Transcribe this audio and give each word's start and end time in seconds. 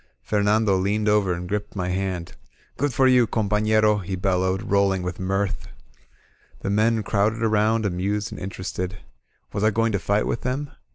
Fernando 0.23 0.77
leaned 0.77 1.07
over 1.07 1.31
and 1.31 1.47
gripped 1.47 1.75
my 1.75 1.89
hand. 1.89 2.33
Grood 2.75 2.91
for 2.91 3.05
you, 3.05 3.27
com 3.27 3.47
pafleroV* 3.47 4.03
he 4.05 4.15
bellowed, 4.15 4.63
rolling 4.71 5.03
with 5.03 5.19
mirth. 5.19 5.67
The 6.61 6.71
men 6.71 7.03
crowded 7.03 7.43
around, 7.43 7.85
amused 7.85 8.31
and 8.31 8.41
interested. 8.41 8.97
Was 9.53 9.63
I 9.63 9.69
going 9.69 9.91
to 9.91 9.99
fight 9.99 10.25
with 10.25 10.41
them? 10.41 10.71